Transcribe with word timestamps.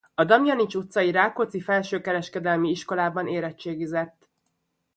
A 0.15 0.23
Damjanich 0.25 0.77
utcai 0.77 1.11
Rákóczi 1.11 1.61
Felsőkereskedelmi 1.61 2.69
Iskolában 2.69 3.27
érettségizett. 3.27 4.29